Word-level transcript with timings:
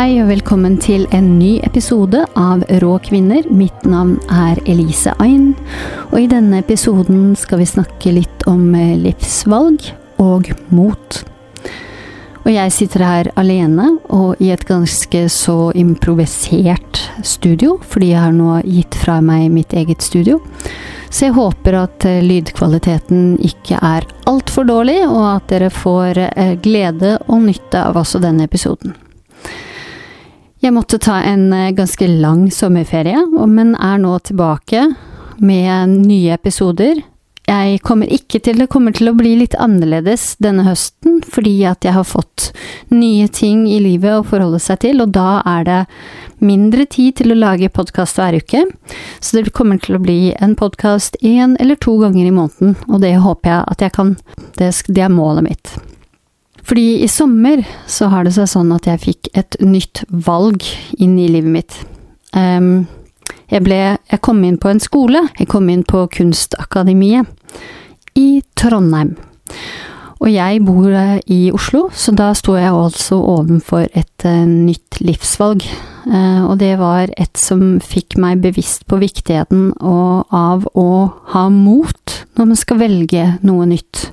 Hei 0.00 0.14
og 0.22 0.30
velkommen 0.30 0.78
til 0.80 1.02
en 1.12 1.26
ny 1.36 1.58
episode 1.60 2.22
av 2.40 2.62
Rå 2.80 2.94
kvinner. 3.04 3.44
Mitt 3.52 3.82
navn 3.84 4.14
er 4.32 4.56
Elise 4.64 5.12
Ain, 5.20 5.50
og 6.06 6.14
i 6.22 6.28
denne 6.30 6.62
episoden 6.62 7.34
skal 7.36 7.60
vi 7.60 7.66
snakke 7.68 8.14
litt 8.16 8.46
om 8.48 8.62
eh, 8.72 8.94
livsvalg 8.96 9.90
og 10.24 10.48
mot. 10.72 11.18
Og 12.46 12.48
jeg 12.48 12.72
sitter 12.72 13.04
her 13.04 13.30
alene 13.42 13.90
og 14.08 14.40
i 14.40 14.48
et 14.54 14.64
ganske 14.64 15.20
så 15.28 15.58
improvisert 15.76 17.02
studio, 17.20 17.76
fordi 17.84 18.14
jeg 18.14 18.24
har 18.24 18.32
nå 18.32 18.56
gitt 18.64 18.96
fra 19.02 19.18
meg 19.20 19.50
mitt 19.52 19.76
eget 19.76 20.00
studio. 20.00 20.40
Så 21.10 21.26
jeg 21.28 21.36
håper 21.36 21.76
at 21.82 22.08
eh, 22.08 22.22
lydkvaliteten 22.24 23.36
ikke 23.52 23.84
er 23.84 24.08
altfor 24.32 24.64
dårlig, 24.64 25.02
og 25.12 25.22
at 25.34 25.52
dere 25.52 25.68
får 25.68 26.24
eh, 26.30 26.56
glede 26.56 27.18
og 27.28 27.44
nytte 27.50 27.84
av 27.84 28.00
også 28.00 28.24
denne 28.24 28.48
episoden. 28.48 28.96
Jeg 30.60 30.74
måtte 30.76 30.98
ta 31.00 31.22
en 31.24 31.52
eh, 31.56 31.70
ganske 31.72 32.04
lang 32.20 32.50
sommerferie, 32.52 33.22
men 33.48 33.72
er 33.80 34.00
nå 34.02 34.18
tilbake 34.28 34.90
med 35.40 35.94
nye 36.02 36.34
episoder. 36.36 37.00
Jeg 37.48 37.80
kommer 37.82 38.10
ikke 38.12 38.38
til 38.44 38.60
Det 38.60 38.68
kommer 38.70 38.92
til 38.94 39.08
å 39.10 39.16
bli 39.16 39.32
litt 39.40 39.56
annerledes 39.58 40.36
denne 40.38 40.66
høsten, 40.68 41.22
fordi 41.24 41.54
at 41.66 41.86
jeg 41.88 41.96
har 41.96 42.04
fått 42.04 42.50
nye 42.92 43.26
ting 43.32 43.64
i 43.72 43.80
livet 43.80 44.20
å 44.20 44.26
forholde 44.26 44.60
seg 44.60 44.82
til, 44.84 45.00
og 45.00 45.14
da 45.16 45.40
er 45.48 45.64
det 45.66 45.80
mindre 46.44 46.84
tid 46.84 47.16
til 47.22 47.32
å 47.32 47.40
lage 47.40 47.72
podkast 47.72 48.20
hver 48.20 48.36
uke. 48.36 48.66
Så 49.18 49.40
det 49.40 49.56
kommer 49.56 49.80
til 49.80 49.96
å 49.96 50.02
bli 50.04 50.34
en 50.36 50.54
podkast 50.60 51.16
én 51.24 51.56
eller 51.58 51.80
to 51.80 51.96
ganger 52.04 52.28
i 52.28 52.36
måneden, 52.36 52.76
og 52.86 53.00
det 53.00 53.16
håper 53.24 53.56
jeg 53.56 53.64
at 53.64 53.86
jeg 53.88 53.96
kan. 53.96 54.18
Det, 54.60 54.74
det 54.92 55.08
er 55.08 55.16
målet 55.16 55.48
mitt. 55.48 55.72
Fordi 56.66 57.02
i 57.04 57.08
sommer 57.08 57.62
så 57.90 58.10
har 58.12 58.26
det 58.26 58.34
seg 58.36 58.48
sånn 58.50 58.72
at 58.76 58.88
jeg 58.88 59.02
fikk 59.04 59.30
et 59.38 59.56
nytt 59.64 60.04
valg 60.10 60.64
inn 60.98 61.18
i 61.18 61.28
livet 61.32 61.54
mitt. 61.54 61.78
Um, 62.36 62.86
jeg 63.50 63.64
ble 63.66 63.78
Jeg 63.98 64.20
kom 64.22 64.42
inn 64.46 64.58
på 64.60 64.70
en 64.70 64.82
skole. 64.82 65.24
Jeg 65.38 65.48
kom 65.50 65.68
inn 65.72 65.82
på 65.86 66.04
Kunstakademiet 66.14 67.26
i 68.18 68.42
Trondheim. 68.58 69.16
Og 70.20 70.28
jeg 70.28 70.60
bor 70.66 70.92
i 71.32 71.38
Oslo, 71.56 71.86
så 71.96 72.12
da 72.12 72.28
sto 72.36 72.52
jeg 72.58 72.68
altså 72.68 73.16
ovenfor 73.16 73.86
et 73.96 74.26
uh, 74.28 74.44
nytt 74.44 75.00
livsvalg. 75.00 75.64
Uh, 76.04 76.44
og 76.44 76.58
det 76.60 76.74
var 76.80 77.08
et 77.16 77.40
som 77.40 77.78
fikk 77.80 78.18
meg 78.20 78.42
bevisst 78.44 78.84
på 78.90 79.00
viktigheten 79.00 79.70
og, 79.80 80.28
av 80.28 80.68
å 80.76 80.90
ha 81.32 81.46
mot 81.52 82.20
når 82.36 82.52
man 82.52 82.60
skal 82.60 82.82
velge 82.82 83.24
noe 83.46 83.68
nytt. 83.72 84.10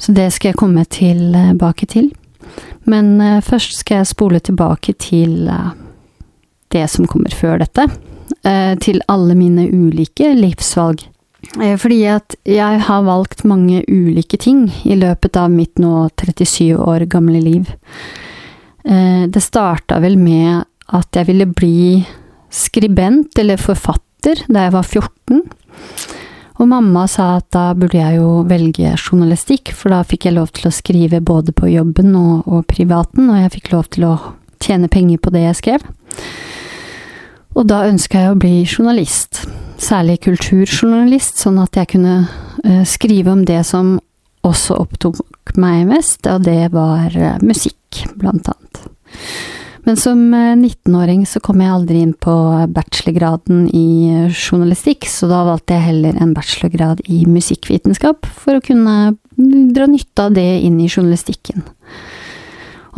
Så 0.00 0.14
det 0.16 0.30
skal 0.34 0.52
jeg 0.52 0.60
komme 0.60 0.84
tilbake 0.88 1.86
til. 1.90 2.10
Men 2.88 3.18
uh, 3.20 3.40
først 3.44 3.82
skal 3.82 4.00
jeg 4.00 4.10
spole 4.14 4.40
tilbake 4.40 4.96
til 4.98 5.44
uh, 5.48 5.74
det 6.72 6.86
som 6.90 7.08
kommer 7.10 7.34
før 7.34 7.60
dette. 7.64 7.88
Til 8.80 9.02
alle 9.10 9.34
mine 9.36 9.66
ulike 9.68 10.30
livsvalg. 10.32 11.02
Fordi 11.82 11.98
at 12.08 12.36
jeg 12.48 12.78
har 12.86 13.02
valgt 13.04 13.42
mange 13.44 13.82
ulike 13.90 14.38
ting 14.40 14.62
i 14.86 14.94
løpet 14.96 15.36
av 15.36 15.50
mitt 15.52 15.82
nå 15.82 16.06
37 16.14 16.78
år 16.78 17.04
gamle 17.10 17.42
liv. 17.42 17.68
Det 18.80 19.42
starta 19.44 19.98
vel 20.00 20.16
med 20.16 20.62
at 20.94 21.18
jeg 21.18 21.28
ville 21.28 21.50
bli 21.50 22.00
skribent 22.54 23.36
eller 23.42 23.60
forfatter 23.60 24.44
da 24.48 24.66
jeg 24.66 24.74
var 24.78 24.86
14. 24.86 25.42
Og 26.60 26.68
mamma 26.68 27.06
sa 27.08 27.38
at 27.38 27.46
da 27.54 27.70
burde 27.72 27.96
jeg 27.96 28.18
jo 28.18 28.42
velge 28.48 28.92
journalistikk, 28.92 29.72
for 29.72 29.94
da 29.94 30.02
fikk 30.04 30.28
jeg 30.28 30.36
lov 30.36 30.50
til 30.56 30.68
å 30.68 30.74
skrive 30.74 31.22
både 31.24 31.54
på 31.56 31.70
jobben 31.72 32.12
og, 32.18 32.44
og 32.44 32.66
privaten, 32.68 33.30
og 33.32 33.40
jeg 33.40 33.54
fikk 33.56 33.72
lov 33.72 33.88
til 33.96 34.10
å 34.10 34.14
tjene 34.60 34.90
penger 34.92 35.22
på 35.24 35.32
det 35.32 35.46
jeg 35.46 35.60
skrev. 35.62 35.86
Og 37.56 37.64
da 37.70 37.86
ønska 37.88 38.26
jeg 38.26 38.34
å 38.34 38.38
bli 38.38 38.54
journalist, 38.66 39.46
særlig 39.80 40.20
kulturjournalist, 40.26 41.40
sånn 41.40 41.58
at 41.62 41.80
jeg 41.80 41.94
kunne 41.96 42.18
uh, 42.28 42.82
skrive 42.84 43.32
om 43.32 43.46
det 43.48 43.62
som 43.66 43.96
også 44.46 44.76
opptok 44.84 45.22
meg 45.60 45.88
mest, 45.88 46.28
og 46.28 46.44
det 46.44 46.74
var 46.76 47.08
uh, 47.16 47.38
musikk, 47.40 48.04
blant 48.20 48.52
annet. 48.52 48.84
Men 49.86 49.96
som 49.96 50.34
19-åring 50.34 51.22
eh, 51.22 51.28
så 51.28 51.40
kom 51.40 51.62
jeg 51.62 51.72
aldri 51.72 52.02
inn 52.04 52.12
på 52.12 52.34
bachelorgraden 52.74 53.66
i 53.72 53.88
eh, 54.12 54.34
journalistikk, 54.34 55.08
så 55.08 55.28
da 55.30 55.42
valgte 55.48 55.76
jeg 55.76 55.86
heller 55.88 56.18
en 56.20 56.34
bachelorgrad 56.36 57.00
i 57.08 57.22
musikkvitenskap 57.28 58.28
for 58.28 58.58
å 58.58 58.64
kunne 58.64 59.14
dra 59.36 59.88
nytte 59.88 60.26
av 60.28 60.36
det 60.36 60.48
inn 60.66 60.76
i 60.82 60.90
journalistikken. 60.90 61.64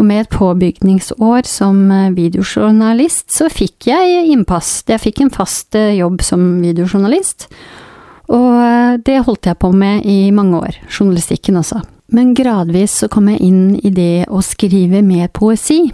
Og 0.00 0.08
med 0.08 0.24
et 0.24 0.34
påbygningsår 0.34 1.46
som 1.46 1.84
eh, 1.94 2.10
videojournalist, 2.16 3.28
så 3.36 3.46
fikk 3.52 3.92
jeg 3.92 4.26
innpass. 4.34 4.80
Jeg 4.90 5.04
fikk 5.04 5.22
en 5.22 5.34
fast 5.34 5.78
jobb 5.78 6.24
som 6.26 6.44
videojournalist, 6.64 7.46
og 8.32 9.02
det 9.04 9.22
holdt 9.26 9.50
jeg 9.50 9.58
på 9.60 9.68
med 9.76 10.06
i 10.08 10.30
mange 10.34 10.56
år. 10.56 10.76
Journalistikken, 10.88 11.58
altså. 11.60 11.82
Men 12.12 12.32
gradvis 12.36 12.94
så 13.02 13.08
kom 13.12 13.28
jeg 13.28 13.42
inn 13.44 13.60
i 13.82 13.90
det 13.92 14.26
å 14.32 14.40
skrive 14.44 15.02
mer 15.04 15.28
poesi. 15.32 15.84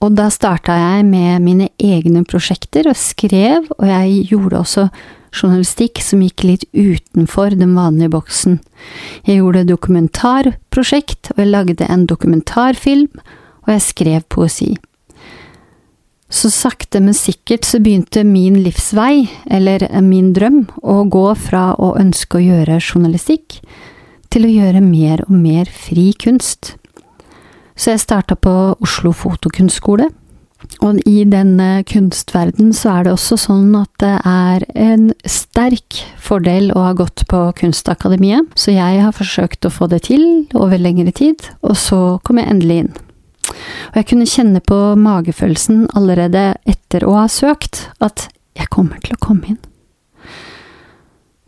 Og 0.00 0.14
da 0.16 0.30
starta 0.32 0.76
jeg 0.78 1.04
med 1.04 1.44
mine 1.44 1.68
egne 1.76 2.22
prosjekter 2.24 2.88
og 2.88 2.96
skrev, 2.96 3.66
og 3.76 3.84
jeg 3.84 4.30
gjorde 4.30 4.60
også 4.62 4.86
journalistikk 5.30 6.00
som 6.02 6.22
gikk 6.24 6.44
litt 6.48 6.64
utenfor 6.72 7.54
den 7.58 7.74
vanlige 7.76 8.14
boksen. 8.16 8.58
Jeg 9.28 9.42
gjorde 9.42 9.68
dokumentarprosjekt, 9.68 11.34
og 11.34 11.42
jeg 11.44 11.52
lagde 11.52 11.90
en 11.92 12.06
dokumentarfilm, 12.08 13.20
og 13.66 13.74
jeg 13.74 13.84
skrev 13.90 14.24
poesi. 14.32 14.72
Så 16.30 16.48
sakte, 16.54 17.02
men 17.02 17.14
sikkert 17.14 17.66
så 17.66 17.80
begynte 17.82 18.24
min 18.24 18.60
livsvei, 18.64 19.26
eller 19.50 19.84
min 20.06 20.32
drøm, 20.32 20.62
å 20.80 21.02
gå 21.10 21.28
fra 21.36 21.74
å 21.76 21.92
ønske 22.00 22.38
å 22.38 22.44
gjøre 22.44 22.80
journalistikk 22.80 23.60
til 24.30 24.46
å 24.46 24.52
gjøre 24.54 24.80
mer 24.84 25.26
og 25.26 25.34
mer 25.34 25.68
fri 25.68 26.12
kunst. 26.14 26.76
Så 27.80 27.94
jeg 27.94 28.02
starta 28.02 28.36
på 28.36 28.52
Oslo 28.84 29.14
Fotokunstskole. 29.16 30.10
Og 30.84 30.98
i 31.08 31.22
denne 31.24 31.80
kunstverden 31.88 32.74
så 32.76 32.92
er 32.92 33.06
det 33.06 33.14
også 33.14 33.38
sånn 33.40 33.72
at 33.78 33.90
det 34.02 34.12
er 34.28 34.66
en 34.76 35.06
sterk 35.24 36.02
fordel 36.20 36.68
å 36.76 36.82
ha 36.84 36.90
gått 36.98 37.24
på 37.30 37.40
Kunstakademiet, 37.56 38.52
så 38.60 38.74
jeg 38.74 39.00
har 39.00 39.16
forsøkt 39.16 39.64
å 39.64 39.72
få 39.72 39.88
det 39.88 40.02
til 40.10 40.26
over 40.52 40.76
lengre 40.76 41.14
tid, 41.16 41.48
og 41.64 41.78
så 41.80 42.02
kom 42.24 42.42
jeg 42.42 42.52
endelig 42.52 42.82
inn. 42.82 42.92
Og 43.48 43.96
jeg 44.02 44.10
kunne 44.12 44.28
kjenne 44.28 44.60
på 44.60 44.78
magefølelsen 45.00 45.86
allerede 45.96 46.44
etter 46.68 47.08
å 47.08 47.16
ha 47.22 47.26
søkt, 47.32 47.86
at 48.04 48.28
jeg 48.60 48.68
kommer 48.68 49.00
til 49.00 49.16
å 49.16 49.24
komme 49.24 49.54
inn. 49.54 49.60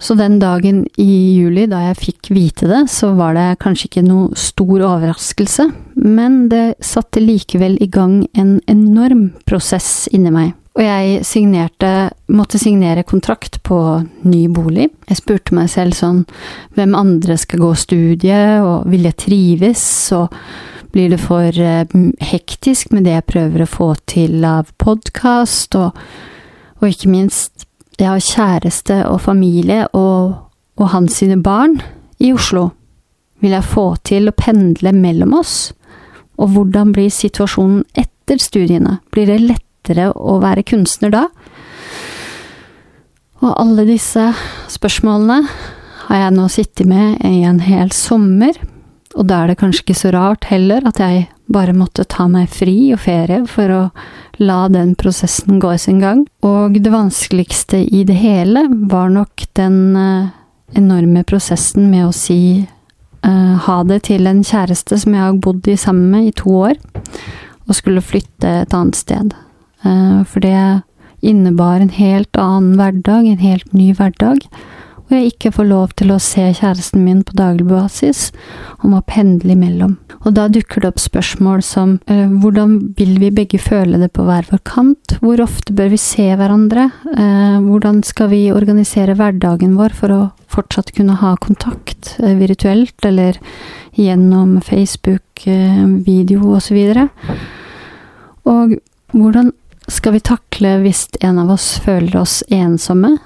Så 0.03 0.17
den 0.19 0.41
dagen 0.43 0.83
i 0.99 1.13
juli 1.39 1.69
da 1.71 1.85
jeg 1.85 2.01
fikk 2.01 2.33
vite 2.35 2.67
det, 2.67 2.81
så 2.91 3.13
var 3.15 3.37
det 3.39 3.61
kanskje 3.63 3.87
ikke 3.87 4.03
noe 4.07 4.39
stor 4.39 4.83
overraskelse, 4.89 5.69
men 5.95 6.49
det 6.51 6.81
satte 6.83 7.23
likevel 7.23 7.77
i 7.79 7.87
gang 7.87 8.25
en 8.35 8.57
enorm 8.71 9.29
prosess 9.47 10.09
inni 10.11 10.35
meg. 10.35 10.57
Og 10.73 10.81
jeg 10.83 11.25
signerte, 11.29 12.11
måtte 12.33 12.59
signere 12.59 13.05
kontrakt 13.05 13.61
på 13.63 13.79
ny 14.25 14.47
bolig. 14.51 14.89
Jeg 15.11 15.21
spurte 15.21 15.55
meg 15.55 15.69
selv 15.71 15.95
sånn, 15.95 16.23
hvem 16.75 16.97
andre 16.97 17.37
skal 17.39 17.61
gå 17.63 17.73
studiet, 17.77 18.65
og 18.65 18.89
vil 18.91 19.05
jeg 19.07 19.19
trives, 19.21 19.85
og 20.17 20.33
blir 20.93 21.13
det 21.13 21.21
for 21.23 21.47
eh, 21.53 21.85
hektisk 22.33 22.91
med 22.93 23.07
det 23.07 23.19
jeg 23.19 23.29
prøver 23.29 23.65
å 23.65 23.71
få 23.71 23.93
til 24.09 24.43
av 24.49 24.73
podkast, 24.83 25.77
og, 25.77 26.01
og 26.81 26.89
ikke 26.89 27.13
minst 27.13 27.62
jeg 28.01 28.09
har 28.09 28.25
kjæreste 28.25 29.03
og 29.09 29.21
familie 29.25 29.87
og, 29.97 30.35
og 30.81 30.93
hans 30.95 31.21
sine 31.21 31.39
barn 31.43 31.79
i 32.23 32.33
Oslo. 32.33 32.71
Vil 33.43 33.55
jeg 33.57 33.69
få 33.69 33.87
til 34.07 34.31
å 34.31 34.37
pendle 34.37 34.95
mellom 34.97 35.35
oss? 35.37 35.73
Og 36.41 36.55
hvordan 36.55 36.95
blir 36.95 37.11
situasjonen 37.13 37.83
etter 37.99 38.41
studiene? 38.41 39.01
Blir 39.13 39.29
det 39.29 39.43
lettere 39.43 40.11
å 40.15 40.39
være 40.43 40.65
kunstner 40.67 41.13
da? 41.13 41.27
Og 43.43 43.51
alle 43.59 43.85
disse 43.89 44.29
spørsmålene 44.71 45.43
har 46.07 46.21
jeg 46.21 46.35
nå 46.37 46.49
sittet 46.51 46.89
med 46.89 47.23
i 47.27 47.43
en 47.47 47.61
hel 47.65 47.91
sommer, 47.95 48.55
og 49.19 49.27
da 49.29 49.43
er 49.43 49.53
det 49.53 49.59
kanskje 49.61 49.85
ikke 49.85 49.99
så 49.99 50.13
rart 50.15 50.47
heller 50.49 50.87
at 50.89 51.01
jeg 51.03 51.27
bare 51.53 51.75
måtte 51.77 52.07
ta 52.09 52.29
meg 52.31 52.49
fri 52.53 52.93
og 52.95 53.03
ferie 53.03 53.43
for 53.51 53.75
å 53.75 53.83
la 54.43 54.67
den 54.73 54.95
prosessen 54.99 55.61
gå 55.63 55.73
sin 55.79 56.03
gang. 56.03 56.25
Og 56.47 56.79
det 56.83 56.93
vanskeligste 56.93 57.83
i 57.83 58.05
det 58.09 58.19
hele 58.21 58.67
var 58.91 59.13
nok 59.13 59.47
den 59.59 59.97
uh, 59.97 60.31
enorme 60.79 61.25
prosessen 61.29 61.91
med 61.93 62.09
å 62.09 62.15
si 62.17 62.41
uh, 63.27 63.55
ha 63.67 63.79
det 63.89 64.03
til 64.11 64.29
en 64.31 64.43
kjæreste 64.47 64.99
som 65.03 65.17
jeg 65.17 65.25
har 65.25 65.41
bodd 65.45 65.69
i 65.71 65.79
sammen 65.81 66.11
med 66.13 66.31
i 66.31 66.37
to 66.43 66.55
år, 66.69 66.79
og 67.69 67.79
skulle 67.79 68.05
flytte 68.05 68.63
et 68.65 68.77
annet 68.77 68.99
sted. 68.99 69.37
Uh, 69.87 70.23
for 70.29 70.45
det 70.45 70.83
innebar 71.23 71.81
en 71.81 71.93
helt 71.95 72.37
annen 72.39 72.77
hverdag, 72.81 73.27
en 73.27 73.43
helt 73.43 73.75
ny 73.77 73.93
hverdag. 73.95 74.43
Hvor 75.13 75.21
jeg 75.21 75.35
ikke 75.35 75.51
får 75.53 75.67
lov 75.69 75.91
til 76.01 76.09
å 76.09 76.15
se 76.25 76.41
kjæresten 76.57 77.03
min 77.05 77.19
på 77.21 77.35
daglig 77.37 77.67
basis, 77.69 78.31
og 78.79 78.95
må 78.95 79.01
pendle 79.05 79.53
imellom. 79.53 79.99
Og 80.25 80.33
da 80.39 80.47
dukker 80.49 80.81
det 80.81 80.89
opp 80.89 81.03
spørsmål 81.03 81.61
som 81.67 81.99
eh, 82.09 82.31
hvordan 82.41 82.79
vil 82.97 83.19
vi 83.21 83.29
begge 83.37 83.61
føle 83.61 84.01
det 84.01 84.09
på 84.17 84.25
hver 84.25 84.47
vår 84.49 84.63
kant, 84.65 85.13
hvor 85.21 85.43
ofte 85.45 85.77
bør 85.77 85.91
vi 85.93 85.99
se 86.01 86.31
hverandre, 86.33 86.87
eh, 87.13 87.59
hvordan 87.61 88.01
skal 88.09 88.31
vi 88.33 88.41
organisere 88.57 89.13
hverdagen 89.19 89.75
vår 89.77 89.93
for 89.99 90.15
å 90.17 90.21
fortsatt 90.49 90.95
kunne 90.97 91.19
ha 91.21 91.35
kontakt 91.45 92.15
eh, 92.17 92.33
virtuelt, 92.41 92.97
eller 93.05 93.37
gjennom 94.01 94.63
Facebook, 94.65 95.45
eh, 95.45 95.83
video 96.09 96.55
osv. 96.57 96.79
Og, 96.89 97.37
og 98.49 98.79
hvordan 99.13 99.53
skal 99.93 100.17
vi 100.17 100.25
takle 100.25 100.79
hvis 100.87 101.05
en 101.21 101.45
av 101.45 101.53
oss 101.53 101.75
føler 101.85 102.17
oss 102.25 102.41
ensomme? 102.49 103.19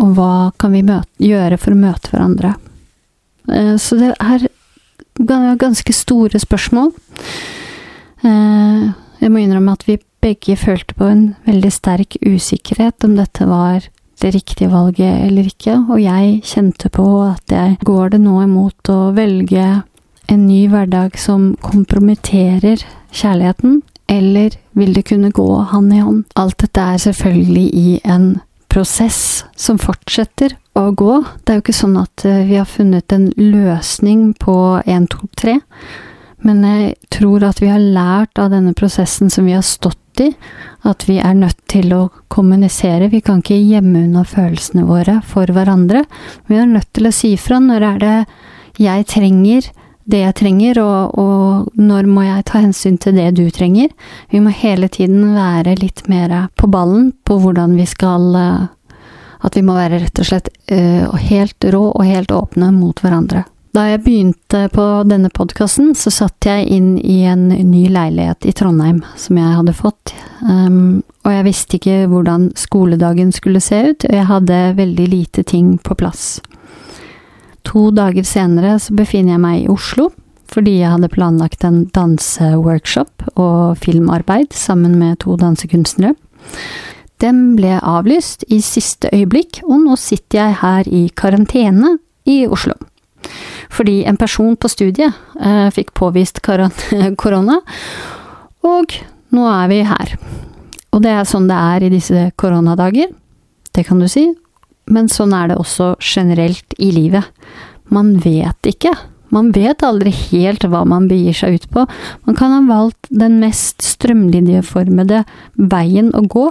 Og 0.00 0.14
hva 0.16 0.50
kan 0.58 0.74
vi 0.74 0.82
møte, 0.86 1.10
gjøre 1.22 1.58
for 1.60 1.74
å 1.74 1.78
møte 1.78 2.10
hverandre? 2.10 2.54
Eh, 3.50 3.76
så 3.78 3.98
det 4.00 4.14
er 4.18 4.48
ganske 5.60 5.94
store 5.94 6.40
spørsmål. 6.42 6.90
Eh, 8.24 8.90
jeg 9.20 9.32
må 9.32 9.42
innrømme 9.42 9.76
at 9.76 9.86
vi 9.86 10.00
begge 10.24 10.56
følte 10.56 10.96
på 10.96 11.06
en 11.08 11.24
veldig 11.46 11.70
sterk 11.72 12.16
usikkerhet 12.24 13.04
om 13.06 13.18
dette 13.18 13.46
var 13.46 13.84
det 14.22 14.30
riktige 14.34 14.70
valget 14.72 15.26
eller 15.26 15.48
ikke, 15.50 15.76
og 15.90 16.00
jeg 16.00 16.38
kjente 16.48 16.88
på 16.92 17.04
at 17.26 17.52
jeg 17.52 17.76
går 17.84 18.14
det 18.14 18.20
nå 18.24 18.38
imot 18.44 18.90
å 18.92 19.12
velge 19.16 19.66
en 20.32 20.46
ny 20.46 20.62
hverdag 20.72 21.18
som 21.20 21.52
kompromitterer 21.60 22.80
kjærligheten, 23.12 23.82
eller 24.08 24.56
vil 24.72 24.94
det 24.96 25.04
kunne 25.10 25.32
gå 25.34 25.48
hånd 25.72 25.92
i 25.92 26.00
hånd? 26.00 26.24
Alt 26.40 26.62
dette 26.64 26.80
er 26.94 27.02
selvfølgelig 27.04 27.66
i 27.74 27.88
en 28.04 28.28
prosess 28.74 29.44
som 29.56 29.78
fortsetter 29.78 30.56
å 30.74 30.88
gå. 30.98 31.20
Det 31.44 31.52
er 31.52 31.60
jo 31.60 31.64
ikke 31.64 31.76
sånn 31.76 31.98
at 32.00 32.24
eh, 32.26 32.42
vi 32.48 32.58
har 32.58 32.66
funnet 32.66 33.14
en 33.14 33.28
løsning 33.38 34.32
på 34.40 34.56
1, 34.82 35.06
2, 35.12 35.28
3. 35.38 35.58
Men 36.44 36.64
jeg 36.66 36.96
tror 37.14 37.46
at 37.46 37.62
vi 37.62 37.70
har 37.70 37.80
lært 37.80 38.40
av 38.42 38.50
denne 38.52 38.74
prosessen 38.76 39.30
som 39.32 39.46
vi 39.46 39.54
har 39.56 39.64
stått 39.64 40.00
i, 40.20 40.32
at 40.86 41.06
vi 41.08 41.16
er 41.22 41.38
nødt 41.38 41.62
til 41.70 41.94
å 41.96 42.02
kommunisere. 42.32 43.08
Vi 43.12 43.22
kan 43.24 43.40
ikke 43.40 43.56
gjemme 43.56 44.04
unna 44.04 44.26
følelsene 44.28 44.84
våre 44.88 45.20
for 45.26 45.48
hverandre. 45.54 46.04
Vi 46.50 46.58
er 46.58 46.68
nødt 46.68 46.90
til 46.94 47.08
å 47.08 47.14
si 47.14 47.32
fra 47.40 47.62
når 47.62 47.88
er 47.94 48.02
det 48.02 48.18
jeg 48.82 49.06
trenger 49.14 49.70
det 50.04 50.20
jeg 50.20 50.36
trenger, 50.36 50.80
og, 50.82 51.16
og, 51.18 51.70
når 51.80 52.08
må 52.10 52.26
jeg 52.26 52.44
ta 52.48 52.60
hensyn 52.60 52.98
til 53.00 53.16
det 53.16 53.30
du 53.38 53.46
trenger? 53.54 53.92
Vi 54.32 54.40
må 54.44 54.52
hele 54.52 54.90
tiden 54.92 55.32
være 55.36 55.78
litt 55.80 56.04
mer 56.12 56.34
på 56.60 56.68
ballen 56.70 57.12
på 57.24 57.38
hvordan 57.40 57.76
vi 57.78 57.88
skal 57.88 58.34
eh, 58.38 58.64
At 59.44 59.56
vi 59.56 59.62
må 59.64 59.74
være 59.76 59.98
rett 60.00 60.20
og 60.22 60.24
slett 60.24 60.46
uh, 60.72 61.12
helt 61.20 61.64
rå 61.68 61.82
og 61.90 62.06
helt 62.08 62.30
åpne 62.32 62.70
mot 62.72 62.96
hverandre. 62.96 63.42
Da 63.76 63.82
jeg 63.90 64.00
begynte 64.00 64.62
på 64.72 64.84
denne 65.04 65.28
podkasten, 65.28 65.90
så 65.98 66.08
satt 66.14 66.46
jeg 66.48 66.64
inn 66.72 66.94
i 66.96 67.18
en 67.28 67.50
ny 67.50 67.82
leilighet 67.92 68.46
i 68.48 68.54
Trondheim 68.56 69.02
som 69.20 69.36
jeg 69.36 69.58
hadde 69.58 69.74
fått, 69.76 70.14
um, 70.48 71.02
og 71.26 71.34
jeg 71.34 71.46
visste 71.48 71.76
ikke 71.76 71.98
hvordan 72.08 72.52
skoledagen 72.56 73.34
skulle 73.36 73.60
se 73.60 73.82
ut, 73.90 74.08
og 74.08 74.16
jeg 74.16 74.28
hadde 74.30 74.60
veldig 74.80 75.08
lite 75.12 75.44
ting 75.44 75.74
på 75.76 75.98
plass. 76.00 76.38
To 77.70 77.88
dager 77.94 78.26
senere 78.28 78.76
så 78.82 78.94
befinner 78.96 79.34
jeg 79.34 79.42
meg 79.42 79.62
i 79.62 79.70
Oslo, 79.72 80.10
fordi 80.52 80.78
jeg 80.80 80.92
hadde 80.92 81.10
planlagt 81.10 81.64
en 81.66 81.84
danseworkshop 81.94 83.24
og 83.34 83.78
filmarbeid 83.82 84.52
sammen 84.54 84.98
med 85.00 85.22
to 85.24 85.38
dansekunstnere. 85.40 86.14
Den 87.22 87.54
ble 87.56 87.78
avlyst 87.80 88.44
i 88.52 88.60
siste 88.62 89.08
øyeblikk, 89.14 89.62
og 89.64 89.80
nå 89.86 89.96
sitter 89.96 90.40
jeg 90.40 90.58
her 90.60 90.90
i 90.90 91.06
karantene 91.16 91.96
i 92.28 92.44
Oslo. 92.46 92.76
Fordi 93.72 94.02
en 94.04 94.18
person 94.20 94.56
på 94.60 94.68
studiet 94.68 95.14
eh, 95.40 95.68
fikk 95.72 95.94
påvist 95.96 96.42
korona, 97.22 97.60
og 98.64 98.96
nå 99.34 99.48
er 99.50 99.70
vi 99.72 99.82
her. 99.88 100.16
Og 100.94 101.02
det 101.02 101.14
er 101.14 101.26
sånn 101.26 101.48
det 101.50 101.58
er 101.58 101.86
i 101.86 101.92
disse 101.94 102.28
koronadager, 102.38 103.10
det 103.74 103.86
kan 103.88 103.98
du 103.98 104.06
si, 104.10 104.28
men 104.90 105.08
sånn 105.12 105.34
er 105.36 105.50
det 105.50 105.58
også 105.60 105.94
generelt 106.02 106.76
i 106.78 106.90
livet. 106.94 107.26
Man 107.92 108.14
vet 108.24 108.68
ikke. 108.68 108.92
Man 109.34 109.50
vet 109.54 109.82
aldri 109.82 110.12
helt 110.14 110.62
hva 110.70 110.84
man 110.86 111.08
begir 111.10 111.34
seg 111.34 111.56
ut 111.58 111.66
på. 111.74 111.86
Man 112.28 112.36
kan 112.38 112.52
ha 112.54 112.60
valgt 112.68 113.08
den 113.10 113.40
mest 113.42 113.82
strømlinjeformede 113.82 115.24
veien 115.58 116.12
å 116.14 116.22
gå, 116.30 116.46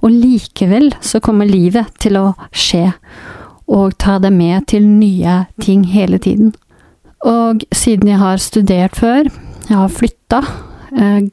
og 0.00 0.10
likevel 0.10 0.90
så 1.04 1.22
kommer 1.22 1.48
livet 1.48 1.92
til 2.02 2.18
å 2.18 2.26
skje, 2.50 2.88
og 3.70 3.94
ta 4.02 4.18
det 4.20 4.32
med 4.34 4.66
til 4.72 4.86
nye 4.88 5.44
ting 5.62 5.86
hele 5.94 6.18
tiden. 6.18 6.52
Og 7.24 7.62
siden 7.72 8.10
jeg 8.10 8.20
har 8.20 8.42
studert 8.42 8.98
før, 8.98 9.30
jeg 9.68 9.78
har 9.78 9.92
flytta 9.92 10.42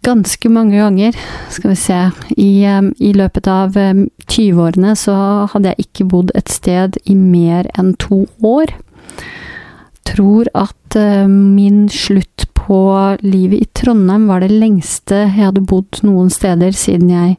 ganske 0.01 0.49
mange 0.49 0.79
ganger, 0.79 1.17
skal 1.53 1.73
vi 1.73 1.77
se 1.77 1.97
I, 2.33 2.65
i 2.97 3.11
løpet 3.13 3.45
av 3.51 3.75
20-årene 3.77 4.95
så 4.97 5.15
hadde 5.51 5.73
jeg 5.73 5.85
ikke 5.85 6.07
bodd 6.13 6.31
et 6.37 6.49
sted 6.49 6.97
i 7.05 7.13
mer 7.17 7.69
enn 7.77 7.93
to 8.01 8.23
år. 8.41 8.73
Tror 10.07 10.49
at 10.57 10.97
eh, 10.97 11.27
min 11.29 11.85
slutt 11.93 12.47
på 12.57 12.81
livet 13.21 13.61
i 13.61 13.69
Trondheim 13.77 14.27
var 14.29 14.41
det 14.41 14.51
lengste 14.53 15.25
jeg 15.27 15.37
hadde 15.37 15.63
bodd 15.67 16.01
noen 16.05 16.31
steder 16.33 16.73
siden 16.77 17.11
jeg 17.13 17.37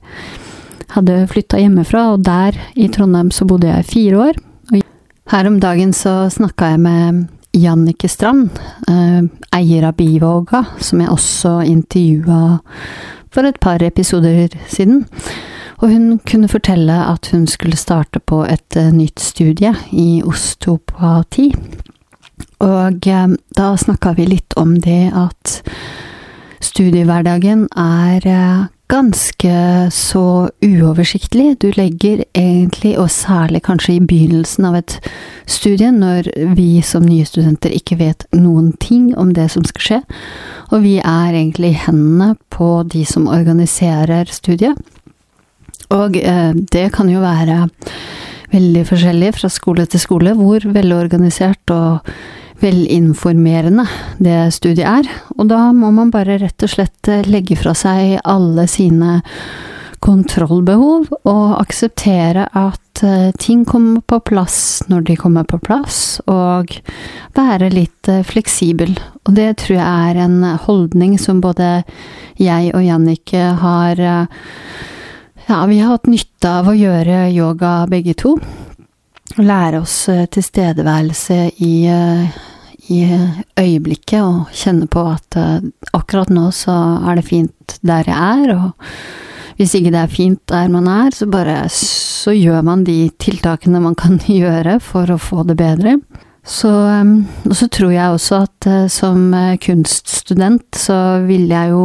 hadde 0.93 1.23
flytta 1.31 1.61
hjemmefra, 1.61 2.13
og 2.15 2.25
der 2.27 2.59
i 2.77 2.89
Trondheim 2.93 3.31
så 3.35 3.47
bodde 3.49 3.71
jeg 3.71 3.89
fire 3.89 4.25
år. 4.29 4.41
Her 5.33 5.49
om 5.49 5.61
dagen 5.63 5.95
så 5.97 6.27
snakka 6.33 6.75
jeg 6.75 6.83
med 6.83 7.23
Jannike 7.52 8.08
Strand, 8.08 8.50
eh, 8.88 9.22
eier 9.52 9.84
av 9.84 9.96
Bivåga, 9.96 10.64
som 10.81 11.00
jeg 11.00 11.12
også 11.12 11.60
intervjua 11.69 12.60
for 13.32 13.49
et 13.49 13.60
par 13.60 13.82
episoder 13.82 14.49
siden. 14.69 15.04
Og 15.82 15.90
hun 15.90 16.19
kunne 16.28 16.49
fortelle 16.49 16.94
at 16.94 17.28
hun 17.32 17.46
skulle 17.46 17.76
starte 17.76 18.20
på 18.20 18.44
et 18.49 18.76
eh, 18.76 18.93
nytt 18.93 19.20
studie 19.20 19.75
i 19.93 20.22
osteopati. 20.25 21.50
Og 22.60 23.08
eh, 23.08 23.28
da 23.58 23.72
snakka 23.76 24.14
vi 24.16 24.31
litt 24.32 24.56
om 24.56 24.78
det 24.81 25.10
at 25.12 25.60
studiehverdagen 26.62 27.66
er 27.76 28.69
ganske 28.93 29.91
så 29.91 30.49
uoversiktlig. 30.61 31.56
Du 31.61 31.71
legger 31.77 32.25
egentlig, 32.37 32.99
og 33.00 33.11
særlig 33.11 33.62
kanskje 33.64 33.97
i 33.97 34.02
begynnelsen 34.05 34.66
av 34.69 34.76
et 34.83 34.99
studie, 35.49 35.88
når 35.93 36.28
vi 36.57 36.83
som 36.85 37.07
nye 37.07 37.25
studenter 37.28 37.73
ikke 37.73 37.99
vet 38.02 38.26
noen 38.37 38.73
ting 38.83 39.12
om 39.19 39.33
det 39.37 39.49
som 39.55 39.64
skal 39.69 39.87
skje, 39.87 40.00
og 40.73 40.85
vi 40.85 40.99
er 41.00 41.33
egentlig 41.33 41.73
i 41.73 41.81
hendene 41.87 42.35
på 42.52 42.83
de 42.93 43.07
som 43.09 43.31
organiserer 43.33 44.28
studiet. 44.33 44.76
Og 45.93 46.16
eh, 46.16 46.52
det 46.52 46.87
kan 46.95 47.09
jo 47.12 47.25
være 47.25 47.66
veldig 48.52 48.85
forskjellig 48.88 49.33
fra 49.38 49.49
skole 49.52 49.88
til 49.88 50.00
skole 50.00 50.37
hvor 50.37 50.64
velorganisert 50.75 51.73
og 51.73 52.12
velinformerende 52.62 53.87
det 54.23 54.38
studiet 54.54 54.87
er. 54.87 55.11
Og 55.37 55.49
da 55.50 55.71
må 55.76 55.92
man 55.95 56.12
bare 56.14 56.38
rett 56.42 56.64
og 56.64 56.73
slett 56.73 57.11
eh, 57.11 57.26
legge 57.28 57.59
fra 57.59 57.75
seg 57.76 58.19
alle 58.23 58.69
sine 58.71 59.21
kontrollbehov, 60.02 61.12
og 61.31 61.45
akseptere 61.61 62.49
at 62.59 63.02
eh, 63.07 63.31
ting 63.38 63.62
kommer 63.69 64.02
på 64.02 64.19
plass 64.33 64.83
når 64.90 65.07
de 65.11 65.19
kommer 65.19 65.47
på 65.47 65.61
plass, 65.62 66.21
og 66.31 66.75
være 67.37 67.71
litt 67.75 68.11
eh, 68.11 68.25
fleksibel. 68.26 68.97
Og 69.26 69.37
det 69.38 69.52
tror 69.62 69.78
jeg 69.78 70.09
er 70.11 70.23
en 70.25 70.40
holdning 70.66 71.19
som 71.23 71.42
både 71.42 71.83
jeg 72.40 72.73
og 72.75 72.83
Jannicke 72.83 73.52
har 73.61 74.00
Ja, 75.42 75.59
vi 75.66 75.78
har 75.83 75.90
hatt 75.90 76.09
nytte 76.09 76.49
av 76.49 76.71
å 76.71 76.75
gjøre 76.75 77.26
yoga 77.35 77.83
begge 77.90 78.14
to. 78.19 78.37
Lære 79.42 79.83
oss 79.83 79.97
tilstedeværelse 80.33 81.38
i 81.66 81.75
i 82.91 83.03
øyeblikket 83.59 84.23
og 84.23 84.55
kjenne 84.57 84.89
på 84.91 85.05
at 85.12 85.39
uh, 85.39 85.61
akkurat 85.95 86.33
nå 86.33 86.49
så 86.55 86.75
er 87.07 87.19
det 87.19 87.29
fint 87.29 87.77
der 87.87 88.09
jeg 88.11 88.47
er, 88.47 88.57
og 88.57 89.59
hvis 89.59 89.77
ikke 89.79 89.93
det 89.95 90.01
er 90.01 90.11
fint 90.11 90.41
der 90.51 90.73
man 90.73 90.89
er, 90.91 91.12
så 91.15 91.29
bare 91.31 91.61
så 91.71 92.35
gjør 92.35 92.65
man 92.67 92.85
de 92.89 93.07
tiltakene 93.23 93.83
man 93.83 93.95
kan 93.99 94.19
gjøre 94.27 94.81
for 94.83 95.12
å 95.12 95.21
få 95.21 95.47
det 95.49 95.59
bedre. 95.61 95.99
Så, 96.43 96.67
um, 96.73 97.21
og 97.47 97.55
så 97.55 97.69
tror 97.71 97.93
jeg 97.95 98.17
også 98.17 98.41
at 98.49 98.67
uh, 98.67 98.89
som 98.91 99.31
kunststudent 99.62 100.75
så 100.75 100.97
vil 101.29 101.47
jeg 101.53 101.71
jo, 101.71 101.85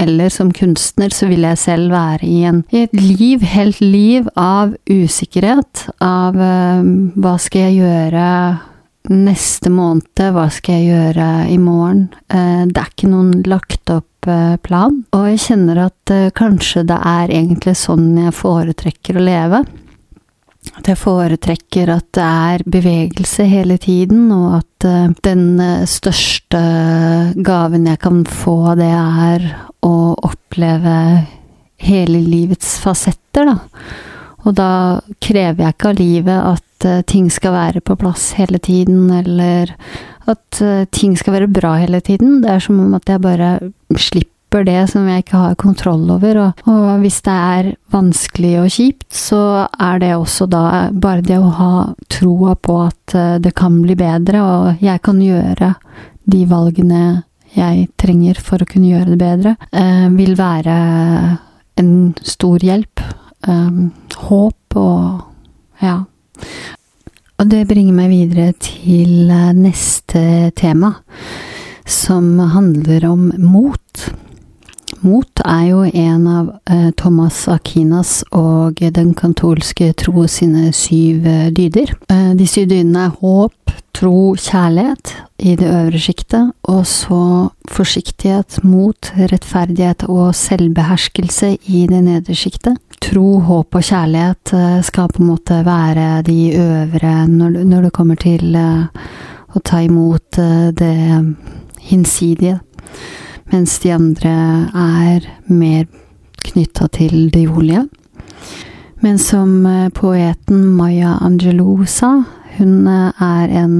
eller 0.00 0.32
som 0.32 0.48
kunstner, 0.54 1.12
så 1.12 1.28
vil 1.28 1.44
jeg 1.44 1.60
selv 1.60 1.92
være 1.92 2.24
i, 2.24 2.38
en, 2.48 2.62
i 2.72 2.86
et 2.86 2.96
liv, 2.96 3.44
helt 3.44 3.82
liv, 3.84 4.30
av 4.40 4.72
usikkerhet. 4.88 5.90
Av 6.00 6.38
hva 6.38 7.36
skal 7.42 7.68
jeg 7.68 7.82
gjøre 7.82 8.24
neste 9.12 9.70
måned, 9.72 10.20
hva 10.34 10.46
skal 10.52 10.78
jeg 10.78 10.92
gjøre 10.92 11.28
i 11.52 11.58
morgen? 11.60 12.08
Eh, 12.28 12.64
det 12.68 12.80
er 12.80 12.92
ikke 12.92 13.10
noen 13.10 13.42
lagt 13.48 13.90
opp 13.92 14.28
eh, 14.28 14.56
plan. 14.64 15.02
Og 15.16 15.28
jeg 15.32 15.42
kjenner 15.46 15.82
at 15.88 16.12
eh, 16.14 16.30
kanskje 16.36 16.84
det 16.88 16.98
er 17.10 17.34
egentlig 17.40 17.76
sånn 17.80 18.10
jeg 18.20 18.36
foretrekker 18.36 19.18
å 19.18 19.24
leve. 19.24 19.62
At 20.76 20.90
jeg 20.90 21.00
foretrekker 21.00 21.94
at 21.94 22.08
det 22.18 22.26
er 22.26 22.64
bevegelse 22.68 23.46
hele 23.48 23.78
tiden, 23.80 24.26
og 24.34 24.58
at 24.58 24.86
den 25.24 25.62
største 25.88 26.60
gaven 27.46 27.86
jeg 27.88 28.00
kan 28.02 28.20
få, 28.28 28.74
det 28.76 28.90
er 28.92 29.46
å 29.86 29.96
oppleve 30.28 30.98
hele 31.80 32.20
livets 32.20 32.76
fasetter, 32.82 33.48
da. 33.48 33.56
Og 34.46 34.54
da 34.54 34.72
krever 35.22 35.64
jeg 35.64 35.76
ikke 35.76 35.90
av 35.90 35.98
livet 35.98 36.48
at 36.52 36.67
uh, 36.86 37.00
ting 37.02 37.30
skal 37.32 37.56
være 37.56 37.80
på 37.80 37.96
plass 37.98 38.32
hele 38.38 38.58
tiden, 38.58 39.10
eller 39.10 39.74
at 40.28 40.58
ting 40.92 41.14
skal 41.16 41.32
være 41.38 41.48
bra 41.48 41.78
hele 41.80 42.02
tiden. 42.04 42.42
Det 42.42 42.50
er 42.52 42.60
som 42.60 42.80
om 42.82 42.92
at 42.98 43.08
jeg 43.08 43.22
bare 43.24 43.52
slipper 43.96 44.64
det 44.64 44.90
som 44.90 45.06
jeg 45.08 45.22
ikke 45.22 45.36
har 45.36 45.54
kontroll 45.60 46.10
over. 46.10 46.38
Og, 46.42 46.62
og, 46.66 46.98
hvis 47.00 47.20
det 47.24 47.32
er 47.32 47.70
vanskelig 47.92 48.54
og 48.62 48.68
kjipt, 48.72 49.08
så 49.14 49.68
er 49.78 49.98
det 49.98 50.14
også 50.16 50.46
da 50.46 50.88
bare 50.92 51.22
det 51.22 51.38
å 51.38 51.48
ha 51.48 51.72
troa 52.08 52.54
på 52.54 52.80
at 52.86 53.14
eh, 53.14 53.38
det 53.40 53.54
kan 53.54 53.80
bli 53.82 53.96
bedre, 53.98 54.42
og 54.42 54.84
jeg 54.84 55.02
kan 55.02 55.20
gjøre 55.22 55.74
de 56.28 56.44
valgene 56.48 57.22
jeg 57.56 57.88
trenger 57.96 58.36
for 58.44 58.60
å 58.60 58.68
kunne 58.68 58.90
gjøre 58.92 59.14
det 59.14 59.20
bedre, 59.20 59.56
eh, 59.72 60.08
vil 60.12 60.36
være 60.38 60.76
en 61.78 61.92
stor 62.22 62.58
hjelp. 62.64 63.04
Håp 63.48 64.76
og 64.76 65.20
ja. 65.80 66.00
Og 67.38 67.50
det 67.50 67.68
bringer 67.70 67.94
meg 67.94 68.10
videre 68.10 68.52
til 68.58 69.30
neste 69.58 70.50
tema, 70.58 70.96
som 71.86 72.34
handler 72.54 73.06
om 73.06 73.28
mot. 73.38 74.08
Mot 75.06 75.42
er 75.44 75.66
jo 75.68 75.84
en 75.86 76.24
av 76.26 76.48
eh, 76.66 76.88
Thomas 76.98 77.44
Akinas 77.50 78.24
og 78.34 78.80
den 78.80 79.12
kantolske 79.14 79.92
tro 79.98 80.26
sine 80.30 80.72
syv 80.74 81.26
eh, 81.28 81.46
dyder. 81.54 81.94
Eh, 82.10 82.32
de 82.38 82.48
syv 82.48 82.66
dydene 82.72 83.06
er 83.06 83.14
håp, 83.20 83.74
tro, 83.94 84.34
kjærlighet 84.34 85.14
i 85.38 85.54
det 85.58 85.68
øvre 85.70 86.02
sjiktet, 86.02 86.50
og 86.66 86.82
så 86.90 87.22
forsiktighet, 87.70 88.58
mot, 88.66 89.12
rettferdighet 89.14 90.08
og 90.10 90.34
selvbeherskelse 90.34 91.54
i 91.70 91.86
det 91.90 92.02
nedre 92.08 92.34
sjiktet. 92.38 92.78
Tro, 92.98 93.38
håp 93.46 93.76
og 93.78 93.84
kjærlighet 93.84 94.52
eh, 94.56 94.78
skal 94.86 95.10
på 95.12 95.22
en 95.22 95.30
måte 95.30 95.60
være 95.66 96.22
de 96.26 96.38
øvre 96.58 97.12
når, 97.30 97.60
når 97.68 97.86
det 97.86 97.92
kommer 97.94 98.18
til 98.18 98.56
eh, 98.58 99.04
å 99.54 99.62
ta 99.62 99.82
imot 99.86 100.38
eh, 100.42 100.70
det 100.74 100.96
hinsidige 101.88 102.58
mens 103.52 103.78
de 103.80 103.92
andre 103.94 104.32
er 104.76 105.28
mer 105.46 105.86
knytta 106.44 106.88
til 106.92 107.30
det 107.32 107.46
jordlige. 107.46 107.86
Men 109.00 109.16
som 109.22 109.62
poeten 109.96 110.66
Maya 110.76 111.14
Angelou 111.24 111.86
sa, 111.88 112.10
hun 112.58 112.84
er 112.90 113.54
en 113.62 113.78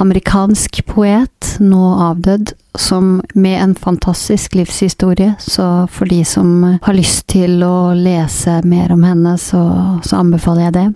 amerikansk 0.00 0.80
poet, 0.88 1.50
nå 1.60 1.82
avdød, 2.06 2.54
som 2.74 3.20
med 3.34 3.62
en 3.62 3.74
fantastisk 3.74 4.54
livshistorie. 4.54 5.34
Så 5.38 5.86
for 5.92 6.06
de 6.06 6.24
som 6.24 6.78
har 6.82 6.94
lyst 6.94 7.26
til 7.32 7.62
å 7.64 7.94
lese 7.94 8.60
mer 8.64 8.92
om 8.94 9.04
henne, 9.06 9.36
så, 9.38 9.62
så 10.04 10.20
anbefaler 10.22 10.68
jeg 10.68 10.76
det. 10.76 10.88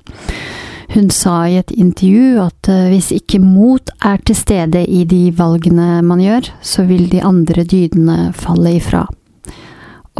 Hun 0.92 1.08
sa 1.10 1.46
i 1.48 1.56
et 1.56 1.70
intervju 1.72 2.36
at 2.42 2.68
eh, 2.68 2.90
hvis 2.92 3.12
ikke 3.16 3.40
mot 3.40 3.94
er 4.04 4.20
til 4.28 4.36
stede 4.36 4.82
i 4.84 5.06
de 5.08 5.30
valgene 5.32 6.02
man 6.04 6.20
gjør, 6.20 6.50
så 6.60 6.84
vil 6.84 7.06
de 7.08 7.22
andre 7.24 7.64
dydene 7.64 8.18
falle 8.36 8.74
ifra. 8.76 9.06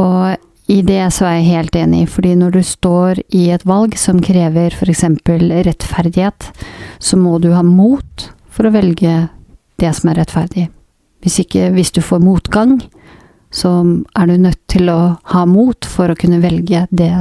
Og 0.01 0.73
i 0.73 0.81
det 0.87 1.03
så 1.13 1.27
er 1.29 1.41
jeg 1.41 1.51
helt 1.51 1.77
enig, 1.77 2.07
fordi 2.09 2.33
når 2.41 2.55
du 2.57 2.63
står 2.65 3.21
i 3.37 3.51
et 3.53 3.67
valg 3.69 3.99
som 4.01 4.23
krever 4.25 4.73
f.eks. 4.73 5.05
rettferdighet, 5.69 6.49
så 6.99 7.21
må 7.21 7.37
du 7.43 7.51
ha 7.53 7.61
mot 7.67 8.31
for 8.49 8.69
å 8.69 8.73
velge 8.73 9.27
det 9.83 9.93
som 9.99 10.09
er 10.09 10.23
rettferdig. 10.23 10.71
Hvis 11.23 11.39
ikke, 11.45 11.71
hvis 11.75 11.93
du 11.95 12.01
får 12.03 12.23
motgang, 12.23 12.81
så 13.53 13.71
er 14.19 14.27
du 14.27 14.37
nødt 14.41 14.61
til 14.71 14.89
å 14.91 15.01
ha 15.35 15.45
mot 15.47 15.87
for 15.87 16.11
å 16.11 16.19
kunne 16.19 16.41
velge 16.43 16.87
det 16.91 17.15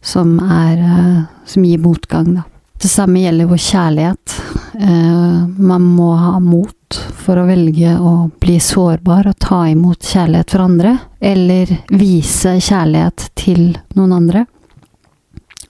som 0.00 0.38
er 0.40 0.78
eh, 0.78 1.22
Som 1.48 1.64
gir 1.64 1.80
motgang, 1.80 2.34
da. 2.36 2.42
Det 2.78 2.88
samme 2.88 3.22
gjelder 3.22 3.48
vår 3.50 3.58
kjærlighet. 3.58 4.34
Eh, 4.78 5.46
man 5.58 5.82
må 5.82 6.12
ha 6.14 6.36
mot 6.38 6.98
for 7.24 7.40
å 7.40 7.46
velge 7.48 7.94
å 7.98 8.12
bli 8.40 8.58
sårbar 8.62 9.26
og 9.30 9.38
ta 9.42 9.62
imot 9.68 10.04
kjærlighet 10.06 10.52
fra 10.54 10.66
andre, 10.68 10.92
eller 11.18 11.72
vise 11.90 12.54
kjærlighet 12.60 13.30
til 13.34 13.72
noen 13.96 14.14
andre. 14.20 14.44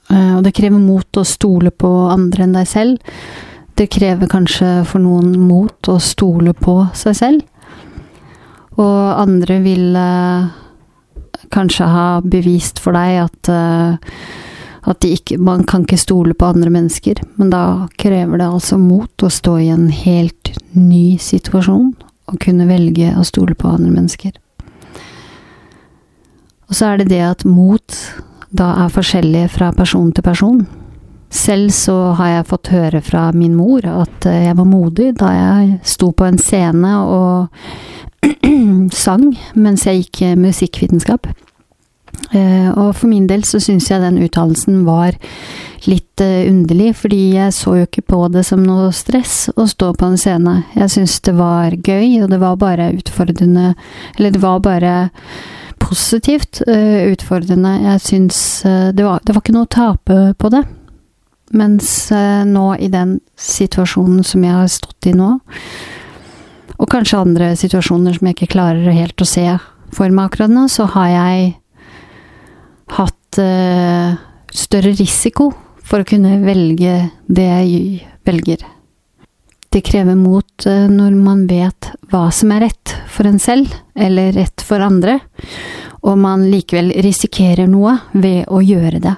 Eh, 0.09 0.35
og 0.37 0.43
det 0.45 0.53
krever 0.59 0.83
mot 0.83 1.21
å 1.21 1.25
stole 1.25 1.71
på 1.71 1.89
andre 2.11 2.45
enn 2.45 2.57
deg 2.59 2.69
selv. 2.69 3.15
Det 3.79 3.87
krever 3.87 4.27
kanskje 4.27 4.81
for 4.83 4.99
noen 4.99 5.37
mot 5.47 5.87
å 5.87 5.95
stole 6.03 6.51
på 6.51 6.81
seg 6.99 7.15
selv. 7.15 7.45
Og 8.75 8.97
andre 9.15 9.59
vil 9.63 9.95
kanskje 11.53 11.87
ha 11.87 12.07
bevist 12.21 12.79
for 12.83 12.97
deg 12.97 13.21
at, 13.23 13.49
uh, 13.51 13.95
at 14.89 15.05
ikke, 15.05 15.39
man 15.41 15.65
kan 15.67 15.85
ikke 15.85 15.99
stole 15.99 16.35
på 16.35 16.49
andre 16.51 16.71
mennesker. 16.73 17.21
Men 17.39 17.53
da 17.53 17.63
krever 18.01 18.41
det 18.41 18.49
altså 18.49 18.79
mot 18.81 19.25
å 19.25 19.31
stå 19.31 19.57
i 19.63 19.71
en 19.73 19.89
helt 19.93 20.53
ny 20.75 21.17
situasjon 21.21 21.93
og 22.29 22.41
kunne 22.43 22.69
velge 22.69 23.13
å 23.17 23.25
stole 23.27 23.55
på 23.57 23.71
andre 23.71 23.93
mennesker. 23.95 24.35
Og 26.69 26.77
så 26.77 26.91
er 26.91 27.01
det 27.01 27.09
det 27.15 27.23
at 27.25 27.47
mot 27.47 28.01
da 28.53 28.73
er 28.83 28.93
forskjellig 28.93 29.47
fra 29.53 29.71
person 29.73 30.11
til 30.13 30.25
person. 30.25 30.61
Selv 31.29 31.69
så 31.69 31.95
har 32.17 32.31
jeg 32.31 32.47
fått 32.49 32.71
høre 32.73 33.01
fra 33.05 33.27
min 33.37 33.53
mor 33.57 33.85
at 33.85 34.25
eh, 34.25 34.47
jeg 34.47 34.57
var 34.57 34.65
modig 34.65 35.11
da 35.19 35.29
jeg 35.35 35.75
sto 35.85 36.09
på 36.09 36.25
en 36.25 36.39
scene 36.41 36.95
og 37.05 38.25
sang 39.03 39.29
mens 39.53 39.85
jeg 39.85 40.03
gikk 40.03 40.23
musikkvitenskap. 40.41 41.29
Uh, 42.33 42.69
og 42.73 42.89
for 42.97 43.07
min 43.09 43.27
del 43.29 43.45
så 43.47 43.61
syns 43.61 43.87
jeg 43.89 44.01
den 44.03 44.17
uttalelsen 44.21 44.81
var 44.85 45.15
litt 45.87 46.21
underlig, 46.21 46.91
fordi 46.99 47.19
jeg 47.37 47.53
så 47.55 47.77
jo 47.77 47.85
ikke 47.85 48.03
på 48.11 48.19
det 48.33 48.43
som 48.45 48.65
noe 48.65 48.89
stress 48.93 49.47
å 49.55 49.63
stå 49.69 49.93
på 49.95 50.09
en 50.09 50.17
scene. 50.19 50.55
Jeg 50.75 50.91
syns 50.97 51.15
det 51.25 51.37
var 51.37 51.77
gøy, 51.77 52.19
og 52.25 52.27
det 52.33 52.41
var 52.41 52.59
bare 52.59 52.89
utfordrende 52.97 53.71
Eller 54.17 54.35
det 54.35 54.41
var 54.43 54.59
bare 54.65 54.95
positivt 55.79 56.59
utfordrende. 56.67 57.77
Jeg 57.85 58.03
syns 58.03 58.41
det 58.67 58.99
det 58.99 59.07
var 59.07 59.39
ikke 59.39 59.55
noe 59.55 59.69
å 59.69 59.73
tape 59.79 60.19
på 60.35 60.51
det. 60.51 60.65
Mens 61.49 62.11
nå, 62.45 62.65
i 62.77 62.91
den 62.93 63.15
situasjonen 63.39 64.21
som 64.27 64.43
jeg 64.45 64.53
har 64.53 64.67
stått 64.69 65.07
i 65.09 65.15
nå, 65.17 65.31
og 66.79 66.87
kanskje 66.91 67.19
andre 67.19 67.49
situasjoner 67.59 68.15
som 68.15 68.29
jeg 68.29 68.37
ikke 68.37 68.53
klarer 68.53 68.93
helt 68.95 69.19
å 69.19 69.27
se 69.27 69.45
for 69.95 70.13
meg 70.13 70.29
akkurat 70.29 70.53
nå, 70.53 70.67
så 70.71 70.87
har 70.93 71.09
jeg 71.11 71.47
hatt 72.95 73.39
uh, 73.41 74.17
større 74.53 74.93
risiko 74.97 75.51
for 75.83 76.01
å 76.01 76.07
kunne 76.07 76.39
velge 76.45 76.95
det 77.27 77.47
jeg 77.47 78.05
velger. 78.27 78.65
Det 79.69 79.83
krever 79.85 80.17
mot 80.17 80.65
uh, 80.69 80.87
når 80.89 81.17
man 81.17 81.45
vet 81.49 81.91
hva 82.09 82.29
som 82.33 82.53
er 82.55 82.69
rett 82.69 82.95
for 83.11 83.29
en 83.29 83.41
selv, 83.41 83.73
eller 83.93 84.33
rett 84.37 84.63
for 84.65 84.81
andre, 84.85 85.19
og 85.99 86.15
man 86.21 86.47
likevel 86.47 86.93
risikerer 87.03 87.67
noe 87.67 87.97
ved 88.13 88.45
å 88.47 88.63
gjøre 88.63 89.01
det. 89.03 89.17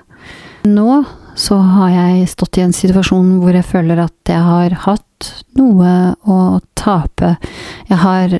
Nå 0.65 1.03
så 1.35 1.57
har 1.63 1.91
jeg 1.93 2.29
stått 2.31 2.59
i 2.59 2.65
en 2.65 2.75
situasjon 2.75 3.37
hvor 3.41 3.55
jeg 3.55 3.67
føler 3.67 4.03
at 4.03 4.31
jeg 4.31 4.43
har 4.45 4.77
hatt 4.85 5.31
noe 5.59 5.91
å 6.27 6.39
tape. 6.77 7.35
Jeg 7.89 7.99
har 8.01 8.37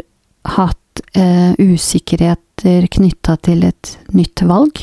hatt 0.58 1.04
eh, 1.18 1.54
usikkerheter 1.60 2.88
knytta 2.92 3.38
til 3.46 3.64
et 3.68 3.96
nytt 4.16 4.44
valg. 4.50 4.82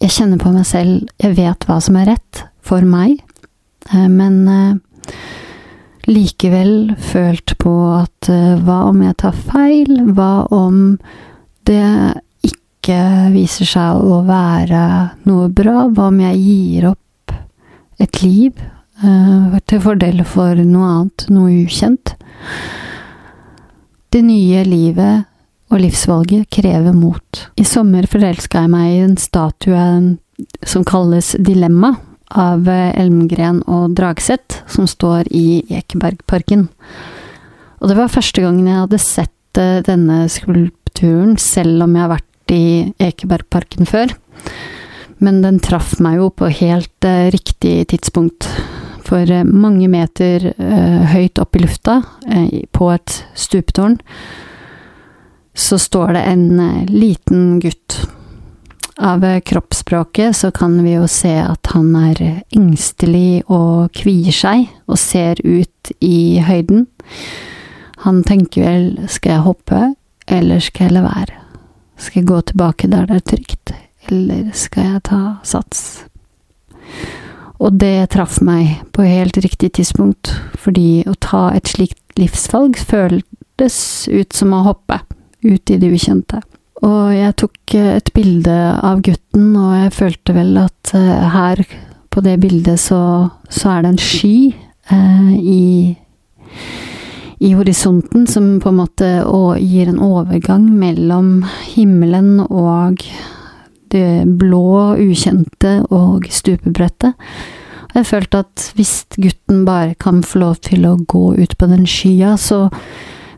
Jeg 0.00 0.14
kjenner 0.16 0.40
på 0.40 0.52
meg 0.54 0.64
selv, 0.68 1.10
jeg 1.20 1.36
vet 1.36 1.66
hva 1.68 1.76
som 1.84 1.98
er 2.00 2.12
rett 2.14 2.44
for 2.64 2.86
meg, 2.88 3.18
eh, 3.90 4.08
men 4.08 4.40
eh, 4.48 5.20
likevel 6.10 6.94
følt 6.98 7.56
på 7.60 7.74
at 7.98 8.30
eh, 8.32 8.56
hva 8.64 8.84
om 8.88 9.02
jeg 9.04 9.18
tar 9.20 9.36
feil? 9.36 9.92
Hva 10.14 10.46
om 10.54 10.96
det 11.68 11.84
ikke 12.46 13.02
viser 13.34 13.68
seg 13.68 14.00
å 14.00 14.22
være 14.26 14.82
noe 15.28 15.50
bra? 15.52 15.86
Hva 15.90 16.08
om 16.08 16.24
jeg 16.24 16.40
gir 16.40 16.90
opp 16.94 17.04
et 18.00 18.22
liv 18.24 18.60
uh, 19.04 19.58
til 19.68 19.82
fordel 19.84 20.22
for 20.28 20.58
noe 20.64 20.92
annet, 20.94 21.26
noe 21.32 21.52
ukjent. 21.64 22.14
Det 24.10 24.22
nye 24.26 24.64
livet 24.66 25.26
og 25.70 25.82
livsvalget 25.84 26.48
krever 26.50 26.94
mot. 26.96 27.44
I 27.60 27.64
sommer 27.68 28.08
forelska 28.10 28.64
jeg 28.64 28.72
meg 28.72 28.90
i 28.90 29.02
en 29.04 29.18
statue 29.20 29.84
som 30.66 30.86
kalles 30.88 31.34
Dilemma, 31.38 31.94
av 32.30 32.68
Elmgren 32.70 33.60
og 33.66 33.96
Dragseth, 33.98 34.62
som 34.70 34.86
står 34.86 35.30
i 35.34 35.62
Ekebergparken. 35.80 36.68
Og 37.80 37.90
det 37.90 37.96
var 37.98 38.12
første 38.12 38.44
gangen 38.44 38.68
jeg 38.68 38.82
hadde 38.84 39.00
sett 39.02 39.60
eh, 39.60 39.80
denne 39.86 40.22
skulpturen, 40.30 41.36
selv 41.40 41.86
om 41.86 41.96
jeg 41.96 42.04
har 42.04 42.12
vært 42.12 42.54
i 42.54 42.64
Ekebergparken 43.02 43.88
før. 43.88 44.14
Men 45.20 45.42
den 45.44 45.60
traff 45.60 45.98
meg 46.00 46.16
jo 46.20 46.30
på 46.32 46.48
helt 46.62 47.04
uh, 47.04 47.28
riktig 47.32 47.90
tidspunkt. 47.92 48.48
For 49.04 49.28
uh, 49.28 49.44
mange 49.44 49.88
meter 49.92 50.52
uh, 50.56 51.02
høyt 51.12 51.40
opp 51.42 51.56
i 51.56 51.64
lufta, 51.66 52.00
på 52.72 52.86
et 52.94 53.16
stupetårn, 53.34 53.98
så 55.56 55.76
står 55.82 56.14
det 56.14 56.22
en 56.30 56.44
liten 56.88 57.58
gutt. 57.60 57.96
Av 59.00 59.24
kroppsspråket 59.44 60.36
så 60.36 60.52
kan 60.54 60.76
vi 60.84 60.94
jo 60.94 61.08
se 61.10 61.32
at 61.42 61.72
han 61.74 61.90
er 61.98 62.20
engstelig 62.54 63.42
og 63.50 63.90
kvier 63.96 64.36
seg, 64.36 64.68
og 64.86 65.00
ser 65.00 65.42
ut 65.42 65.92
i 66.04 66.38
høyden. 66.46 66.86
Han 68.06 68.22
tenker 68.24 68.68
vel 68.68 68.86
skal 69.10 69.34
jeg 69.34 69.46
hoppe, 69.48 69.82
eller 70.30 70.62
skal 70.64 70.88
jeg 70.88 70.96
la 70.96 71.04
være? 71.08 71.40
Skal 72.00 72.22
jeg 72.22 72.30
gå 72.30 72.40
tilbake 72.52 72.88
der 72.92 73.08
det 73.10 73.18
er 73.18 73.26
trygt, 73.34 73.74
eller 74.12 74.50
skal 74.56 74.94
jeg 74.94 75.02
ta 75.08 75.22
sats? 75.46 75.82
Og 77.60 77.76
det 77.76 78.10
traff 78.14 78.38
meg 78.44 78.80
på 78.96 79.04
helt 79.04 79.36
riktig 79.44 79.74
tidspunkt, 79.76 80.32
fordi 80.56 81.02
å 81.08 81.16
ta 81.20 81.50
et 81.52 81.68
slikt 81.68 82.00
livsvalg 82.18 82.78
føltes 82.78 84.08
ut 84.08 84.32
som 84.32 84.54
å 84.56 84.64
hoppe 84.64 85.02
ut 85.44 85.72
i 85.72 85.78
det 85.80 85.92
ukjente. 85.92 86.40
Og 86.80 87.12
jeg 87.12 87.36
tok 87.42 87.74
et 87.76 88.08
bilde 88.16 88.56
av 88.80 89.02
gutten, 89.04 89.50
og 89.60 89.74
jeg 89.76 89.96
følte 89.98 90.36
vel 90.36 90.54
at 90.62 90.94
eh, 90.96 91.26
her 91.34 91.60
på 92.10 92.22
det 92.24 92.38
bildet 92.40 92.80
så, 92.80 93.02
så 93.52 93.74
er 93.74 93.84
det 93.84 93.90
en 93.92 94.00
sky 94.00 94.36
eh, 94.90 95.34
i 95.36 95.64
i 97.40 97.54
horisonten, 97.56 98.26
som 98.28 98.58
på 98.60 98.68
en 98.68 98.80
måte 98.82 99.06
gir 99.64 99.88
en 99.88 100.00
overgang 100.04 100.66
mellom 100.76 101.46
himmelen 101.72 102.34
og 102.44 103.00
det 103.92 104.24
blå, 104.40 104.96
ukjente 105.00 105.80
og 105.90 106.28
stupebrettet. 106.30 107.16
Og 107.90 107.96
jeg 107.98 108.06
følte 108.06 108.42
at 108.44 108.66
hvis 108.78 108.92
gutten 109.16 109.64
bare 109.66 109.96
kan 109.98 110.22
få 110.22 110.44
lov 110.44 110.60
til 110.66 110.86
å 110.86 110.98
gå 111.10 111.24
ut 111.40 111.56
på 111.58 111.70
den 111.70 111.88
skya, 111.90 112.36
så 112.38 112.68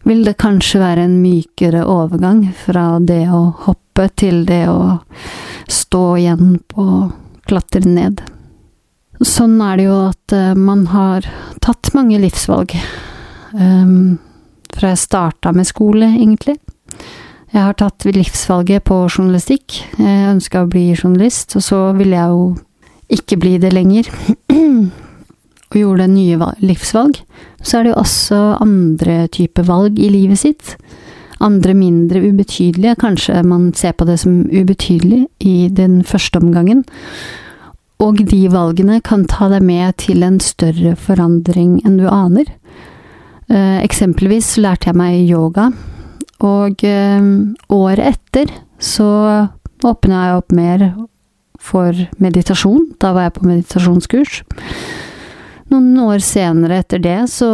vil 0.04 0.24
det 0.26 0.36
kanskje 0.42 0.82
være 0.82 1.06
en 1.06 1.16
mykere 1.22 1.84
overgang 1.88 2.44
fra 2.64 2.98
det 3.00 3.24
å 3.32 3.46
hoppe 3.64 4.08
til 4.18 4.44
det 4.48 4.66
å 4.68 4.98
stå 5.70 6.04
igjen 6.20 6.58
på 6.68 6.86
klatre 7.48 7.86
ned. 7.88 8.20
Sånn 9.22 9.60
er 9.62 9.78
det 9.78 9.86
jo 9.86 9.98
at 10.08 10.34
eh, 10.34 10.52
man 10.58 10.86
har 10.90 11.26
tatt 11.62 11.92
mange 11.94 12.18
livsvalg 12.18 12.74
um, 13.54 14.18
fra 14.72 14.92
jeg 14.92 15.02
starta 15.04 15.52
med 15.54 15.68
skole, 15.68 16.08
egentlig. 16.16 16.56
Jeg 17.52 17.66
har 17.66 17.74
tatt 17.76 18.06
livsvalget 18.08 18.86
på 18.88 18.96
journalistikk. 19.10 19.82
Jeg 20.00 20.28
ønska 20.30 20.62
å 20.64 20.70
bli 20.72 20.86
journalist, 20.94 21.52
og 21.58 21.64
så 21.66 21.80
ville 21.98 22.16
jeg 22.16 22.32
jo 22.32 22.46
ikke 23.12 23.36
bli 23.42 23.58
det 23.60 23.74
lenger. 23.74 24.08
og 25.72 25.76
gjorde 25.80 26.08
nye 26.12 26.52
livsvalg. 26.60 27.20
Så 27.60 27.78
er 27.78 27.84
det 27.84 27.92
jo 27.92 28.00
også 28.02 28.40
andre 28.60 29.26
typer 29.32 29.68
valg 29.68 30.00
i 30.00 30.10
livet 30.12 30.42
sitt. 30.42 30.74
Andre 31.42 31.74
mindre 31.74 32.22
ubetydelige. 32.24 32.96
Kanskje 33.00 33.42
man 33.44 33.72
ser 33.76 33.96
på 33.96 34.06
det 34.08 34.18
som 34.22 34.42
ubetydelig 34.48 35.26
i 35.40 35.68
den 35.72 36.02
første 36.04 36.40
omgangen. 36.40 36.84
Og 38.02 38.24
de 38.28 38.42
valgene 38.50 39.00
kan 39.04 39.24
ta 39.30 39.48
deg 39.52 39.64
med 39.64 39.96
til 40.02 40.24
en 40.26 40.40
større 40.42 40.96
forandring 40.98 41.80
enn 41.86 42.00
du 42.00 42.08
aner. 42.10 42.48
Eh, 43.52 43.78
eksempelvis 43.84 44.56
lærte 44.60 44.90
jeg 44.90 44.98
meg 44.98 45.20
yoga, 45.28 45.70
og 46.42 46.84
eh, 46.86 47.24
året 47.72 48.12
etter 48.12 48.52
så 48.82 49.08
åpna 49.82 50.26
jeg 50.26 50.40
opp 50.40 50.54
mer 50.56 50.84
for 51.62 51.96
meditasjon. 52.22 52.92
Da 53.02 53.12
var 53.14 53.28
jeg 53.28 53.36
på 53.38 53.48
meditasjonskurs. 53.48 54.42
Noen 55.72 55.92
år 56.02 56.22
senere 56.24 56.82
etter 56.82 57.02
det 57.02 57.20
så 57.32 57.52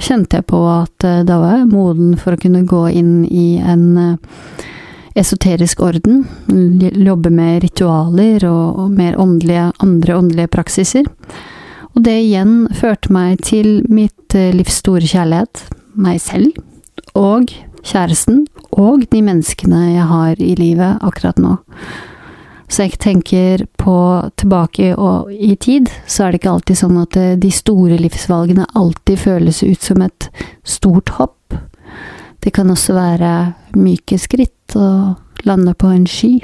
kjente 0.00 0.40
jeg 0.40 0.48
på 0.50 0.60
at 0.72 1.06
eh, 1.06 1.24
da 1.28 1.40
var 1.42 1.58
jeg 1.60 1.72
moden 1.72 2.14
for 2.20 2.36
å 2.36 2.40
kunne 2.40 2.64
gå 2.68 2.86
inn 2.96 3.16
i 3.28 3.48
en 3.60 3.84
esoterisk 5.14 5.80
orden. 5.80 6.24
Jobbe 6.80 7.30
med 7.30 7.62
ritualer 7.62 8.44
og, 8.48 8.90
mer 8.94 9.18
åndelige, 9.20 9.70
andre 9.84 10.16
åndelige 10.18 10.50
praksiser. 10.56 11.06
Og 11.94 12.02
det 12.06 12.16
igjen 12.24 12.64
førte 12.74 13.12
meg 13.14 13.42
til 13.46 13.84
mitt 13.86 14.34
eh, 14.34 14.50
livs 14.54 14.80
store 14.82 15.06
kjærlighet, 15.06 15.62
meg 15.94 16.18
selv, 16.22 16.58
og 17.14 17.52
kjæresten, 17.84 18.44
og 18.72 19.04
de 19.12 19.22
menneskene 19.22 19.80
jeg 19.94 20.08
har 20.10 20.40
i 20.42 20.54
livet 20.58 21.04
akkurat 21.04 21.38
nå. 21.40 21.56
Så 22.68 22.86
jeg 22.86 22.98
tenker 22.98 23.66
på 23.78 23.96
tilbake 24.40 24.94
og 24.96 25.30
i 25.30 25.54
tid, 25.60 25.90
så 26.08 26.24
er 26.24 26.32
det 26.32 26.40
ikke 26.40 26.54
alltid 26.56 26.80
sånn 26.80 26.96
at 27.02 27.18
eh, 27.20 27.36
de 27.38 27.50
store 27.52 27.98
livsvalgene 28.00 28.66
alltid 28.74 29.20
føles 29.20 29.60
ut 29.62 29.84
som 29.84 30.02
et 30.02 30.30
stort 30.66 31.12
hopp. 31.20 31.54
Det 32.40 32.52
kan 32.56 32.72
også 32.72 32.96
være 32.96 33.34
myke 33.76 34.18
skritt 34.20 34.74
og 34.76 35.46
lande 35.46 35.76
på 35.76 35.92
en 35.92 36.08
sky. 36.08 36.34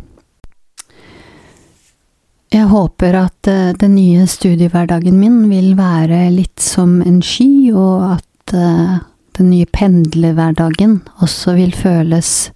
Jeg 2.50 2.66
håper 2.66 3.14
at 3.14 3.46
uh, 3.46 3.70
den 3.78 3.94
nye 3.94 4.24
studiehverdagen 4.26 5.18
min 5.20 5.44
vil 5.52 5.76
være 5.78 6.24
litt 6.34 6.58
som 6.58 6.96
en 7.04 7.20
sky, 7.22 7.70
og 7.70 8.16
at 8.16 8.54
uh, 8.58 8.96
den 9.38 9.50
nye 9.52 9.68
pendlerhverdagen 9.70 11.00
også 11.22 11.56
vil 11.58 11.72
føles 11.76 12.50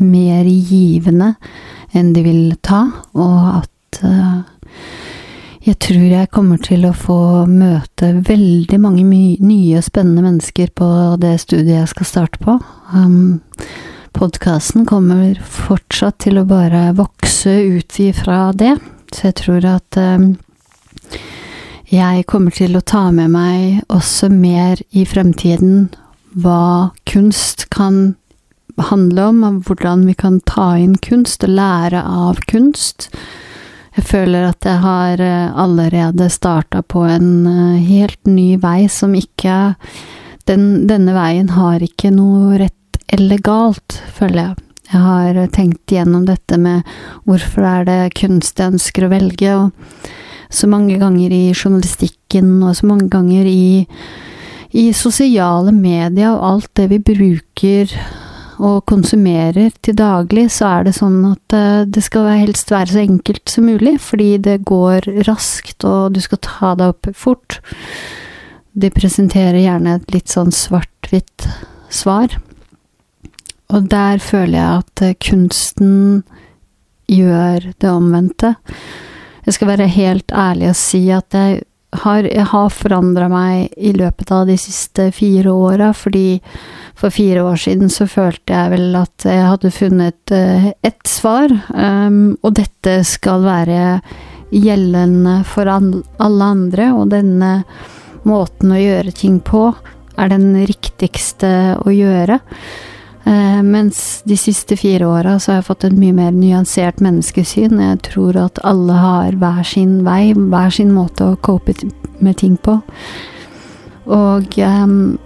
mer 0.00 0.46
givende 0.46 1.34
enn 1.96 2.12
de 2.14 2.22
vil 2.24 2.42
ta, 2.62 2.84
og 3.18 3.46
at 3.60 4.00
uh, 4.06 4.42
jeg 5.66 5.76
tror 5.82 6.04
jeg 6.08 6.30
kommer 6.32 6.60
til 6.62 6.86
å 6.88 6.94
få 6.96 7.20
møte 7.50 8.12
veldig 8.24 8.78
mange 8.80 9.04
nye, 9.04 9.76
og 9.76 9.84
spennende 9.84 10.24
mennesker 10.24 10.70
på 10.76 10.88
det 11.20 11.34
studiet 11.42 11.82
jeg 11.82 11.90
skal 11.90 12.08
starte 12.08 12.40
på. 12.40 12.56
Um, 12.94 13.40
Podkasten 14.16 14.86
kommer 14.88 15.36
fortsatt 15.46 16.18
til 16.24 16.40
å 16.40 16.46
bare 16.48 16.90
vokse 16.98 17.52
ut 17.76 17.98
ifra 18.02 18.50
det. 18.56 18.72
Så 19.14 19.28
jeg 19.28 19.36
tror 19.42 19.66
at 19.68 19.98
um, 20.00 20.32
jeg 21.90 22.26
kommer 22.30 22.54
til 22.54 22.78
å 22.78 22.82
ta 22.82 23.08
med 23.14 23.30
meg 23.34 23.84
også 23.92 24.30
mer 24.32 24.82
i 24.90 25.04
fremtiden 25.08 25.90
hva 26.32 26.90
kunst 27.10 27.68
kan 27.74 28.14
handle 28.80 29.24
om, 29.32 29.62
hvordan 29.66 30.06
vi 30.06 30.14
kan 30.14 30.40
ta 30.46 30.72
inn 30.78 30.96
kunst 31.02 31.44
og 31.44 31.54
lære 31.58 32.02
av 32.06 32.40
kunst. 32.50 33.10
Jeg 33.96 34.06
føler 34.06 34.46
at 34.52 34.64
jeg 34.64 34.80
har 34.84 35.20
eh, 35.20 35.50
allerede 35.58 36.30
starta 36.30 36.82
på 36.82 37.02
en 37.10 37.46
eh, 37.50 37.82
helt 37.90 38.20
ny 38.30 38.54
vei 38.62 38.86
som 38.88 39.16
ikke 39.18 39.74
den, 40.48 40.86
Denne 40.88 41.12
veien 41.14 41.50
har 41.54 41.82
ikke 41.84 42.10
noe 42.14 42.56
rett 42.58 42.98
eller 43.12 43.42
galt, 43.44 43.98
føler 44.14 44.40
jeg. 44.40 44.54
Jeg 44.90 45.02
har 45.04 45.36
tenkt 45.54 45.92
gjennom 45.94 46.24
dette 46.26 46.56
med 46.58 46.86
hvorfor 47.28 47.66
er 47.66 47.84
det 47.86 47.98
kunst 48.18 48.58
jeg 48.58 48.72
ønsker 48.72 49.06
å 49.06 49.10
velge, 49.12 49.52
og 49.54 50.08
så 50.50 50.66
mange 50.70 50.96
ganger 50.98 51.30
i 51.30 51.52
journalistikken, 51.52 52.56
og 52.64 52.74
så 52.78 52.88
mange 52.90 53.06
ganger 53.12 53.46
i, 53.46 53.86
i 54.70 54.90
sosiale 54.94 55.72
medier, 55.74 56.34
og 56.34 56.44
alt 56.46 56.70
det 56.78 56.88
vi 56.92 57.00
bruker 57.02 57.94
og 58.60 58.84
konsumerer 58.90 59.72
til 59.82 59.96
daglig, 59.96 60.46
så 60.52 60.68
er 60.68 60.86
det 60.86 60.94
sånn 60.98 61.22
at 61.30 61.56
eh, 61.56 61.86
det 61.88 62.02
skal 62.04 62.28
helst 62.42 62.70
være 62.72 62.92
så 62.92 63.00
enkelt 63.02 63.48
som 63.48 63.66
mulig, 63.70 63.96
fordi 64.04 64.34
det 64.44 64.60
går 64.68 65.08
raskt, 65.28 65.86
og 65.88 66.12
du 66.14 66.20
skal 66.20 66.42
ta 66.44 66.74
deg 66.76 66.92
opp 66.92 67.08
fort. 67.16 67.60
De 68.76 68.92
presenterer 68.92 69.62
gjerne 69.62 69.96
et 69.96 70.12
litt 70.14 70.30
sånn 70.30 70.52
svart-hvitt 70.54 71.48
svar. 71.90 72.36
Og 73.70 73.88
der 73.90 74.20
føler 74.22 74.58
jeg 74.58 74.84
at 74.84 75.04
eh, 75.06 75.16
kunsten 75.30 76.22
gjør 77.10 77.72
det 77.80 77.90
omvendte. 77.90 78.54
Jeg 79.46 79.56
skal 79.56 79.72
være 79.72 79.88
helt 79.90 80.32
ærlig 80.36 80.68
og 80.70 80.78
si 80.78 81.00
at 81.14 81.34
jeg 81.34 81.62
har, 82.02 82.26
har 82.52 82.70
forandra 82.74 83.28
meg 83.30 83.74
i 83.76 83.92
løpet 83.96 84.32
av 84.34 84.46
de 84.48 84.56
siste 84.60 85.10
fire 85.14 85.52
åra, 85.52 85.92
fordi 85.96 86.40
for 86.98 87.12
fire 87.14 87.44
år 87.46 87.60
siden 87.60 87.92
så 87.92 88.06
følte 88.10 88.56
jeg 88.56 88.72
vel 88.74 88.98
at 88.98 89.26
jeg 89.28 89.46
hadde 89.46 89.72
funnet 89.72 90.34
uh, 90.34 90.68
ett 90.86 91.06
svar, 91.08 91.52
um, 91.72 92.36
og 92.42 92.56
dette 92.60 93.00
skal 93.08 93.46
være 93.46 94.00
gjeldende 94.50 95.40
for 95.48 95.70
alle 95.70 96.50
andre, 96.50 96.90
og 96.96 97.12
denne 97.14 97.60
måten 98.28 98.74
å 98.74 98.80
gjøre 98.80 99.14
ting 99.16 99.38
på 99.44 99.70
er 100.20 100.32
den 100.32 100.52
riktigste 100.68 101.50
å 101.80 101.92
gjøre. 101.94 102.40
Eh, 103.24 103.62
mens 103.62 104.22
de 104.24 104.36
siste 104.36 104.76
fire 104.76 105.06
åra 105.06 105.36
så 105.38 105.52
har 105.52 105.60
jeg 105.60 105.68
fått 105.68 105.84
et 105.90 105.98
mye 105.98 106.16
mer 106.16 106.32
nyansert 106.32 107.02
menneskesyn. 107.04 107.80
Jeg 107.82 108.00
tror 108.08 108.38
at 108.40 108.60
alle 108.64 108.96
har 108.96 109.36
hver 109.40 109.66
sin 109.66 110.00
vei, 110.06 110.32
hver 110.34 110.72
sin 110.72 110.94
måte 110.96 111.28
å 111.28 111.40
cope 111.44 111.76
med 112.20 112.40
ting 112.40 112.56
på. 112.56 112.78
Og 114.10 114.56
um, 114.64 115.18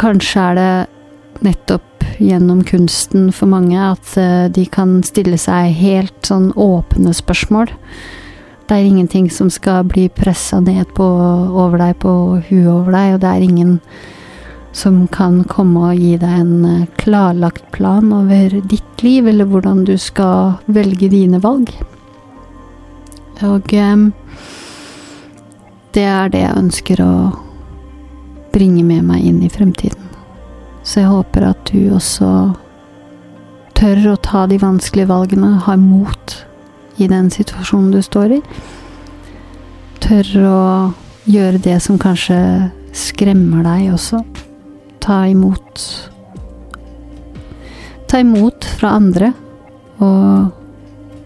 kanskje 0.00 0.46
er 0.46 0.58
det 0.58 0.72
nettopp 1.42 2.06
gjennom 2.22 2.62
kunsten 2.64 3.30
for 3.34 3.50
mange 3.50 3.76
at 3.76 4.14
uh, 4.16 4.46
de 4.52 4.64
kan 4.70 5.00
stille 5.04 5.38
seg 5.40 5.74
helt 5.82 6.16
sånn 6.26 6.52
åpne 6.54 7.12
spørsmål. 7.16 7.74
Det 8.70 8.78
er 8.78 8.88
ingenting 8.88 9.26
som 9.34 9.50
skal 9.52 9.82
bli 9.90 10.06
pressa 10.14 10.62
ned 10.62 10.94
på, 10.96 11.04
over 11.04 11.82
deg, 11.82 11.98
på 12.00 12.12
huet 12.48 12.70
over 12.70 12.94
deg, 12.94 13.16
og 13.16 13.24
det 13.24 13.32
er 13.32 13.44
ingen 13.44 13.78
som 14.72 15.06
kan 15.12 15.42
komme 15.44 15.92
og 15.92 16.00
gi 16.00 16.16
deg 16.20 16.40
en 16.40 16.64
eh, 16.64 16.88
klarlagt 17.00 17.64
plan 17.74 18.12
over 18.16 18.60
ditt 18.70 19.04
liv, 19.04 19.28
eller 19.28 19.48
hvordan 19.48 19.84
du 19.84 19.96
skal 20.00 20.56
velge 20.66 21.10
dine 21.12 21.40
valg. 21.42 21.72
Og 23.42 23.72
um, 23.74 24.12
det 25.92 26.04
er 26.06 26.30
det 26.32 26.44
jeg 26.44 26.58
ønsker 26.58 27.02
å 27.02 27.14
bringe 28.52 28.84
med 28.86 29.04
meg 29.08 29.24
inn 29.26 29.42
i 29.42 29.50
fremtiden. 29.52 30.08
Så 30.82 31.02
jeg 31.02 31.10
håper 31.10 31.48
at 31.50 31.72
du 31.72 31.92
også 31.94 32.30
tør 33.78 34.12
å 34.12 34.20
ta 34.22 34.46
de 34.50 34.58
vanskelige 34.62 35.10
valgene, 35.10 35.56
har 35.66 35.78
mot 35.80 36.36
i 37.02 37.08
den 37.10 37.30
situasjonen 37.34 37.90
du 37.94 38.00
står 38.04 38.38
i. 38.38 38.40
Tør 40.02 40.32
å 40.42 40.62
gjøre 41.30 41.60
det 41.62 41.78
som 41.82 41.98
kanskje 42.02 42.38
skremmer 42.94 43.64
deg 43.66 43.92
også. 43.94 44.22
Ta 45.02 45.24
imot 45.28 45.86
Ta 48.06 48.20
imot 48.20 48.66
fra 48.76 48.90
andre, 48.98 49.30
og 50.04 50.50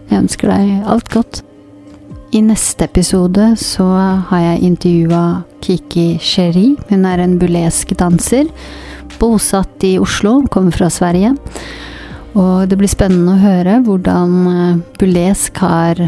jeg 0.07 0.21
ønsker 0.21 0.53
deg 0.53 0.85
alt 0.87 1.09
godt. 1.11 1.41
I 2.31 2.39
neste 2.45 2.87
episode 2.87 3.49
så 3.59 3.85
har 4.29 4.43
jeg 4.43 4.63
intervjua 4.69 5.23
Kiki 5.63 6.13
Sheri. 6.23 6.69
Hun 6.87 7.03
er 7.09 7.19
en 7.23 7.35
bulesk 7.41 7.91
danser, 7.99 8.47
bosatt 9.19 9.83
i 9.83 9.97
Oslo, 9.99 10.39
kommer 10.51 10.71
fra 10.75 10.87
Sverige. 10.93 11.33
Og 12.37 12.69
det 12.69 12.77
blir 12.79 12.91
spennende 12.91 13.35
å 13.35 13.41
høre 13.41 13.79
hvordan 13.85 14.33
eh, 14.51 14.79
Bulesk 14.99 15.57
har 15.63 15.99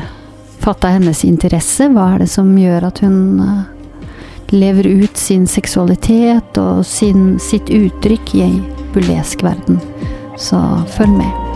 fatta 0.62 0.94
hennes 0.94 1.24
interesse. 1.26 1.90
Hva 1.90 2.14
er 2.14 2.24
det 2.24 2.30
som 2.32 2.52
gjør 2.60 2.90
at 2.92 3.02
hun 3.04 3.20
eh, 3.44 3.62
lever 4.52 4.88
ut 4.88 5.18
sin 5.18 5.48
seksualitet 5.48 6.58
og 6.62 6.86
sin, 6.88 7.38
sitt 7.42 7.70
uttrykk 7.74 8.36
i 8.38 8.46
ei 8.48 8.56
bulesk 8.96 9.44
verden. 9.46 9.82
Så 10.40 10.60
følg 10.96 11.20
med. 11.20 11.49